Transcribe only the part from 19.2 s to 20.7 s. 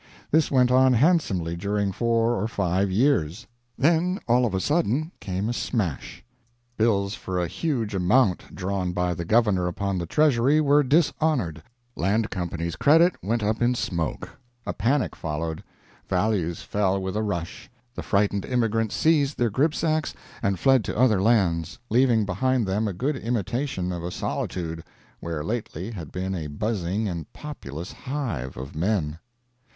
their gripsacks and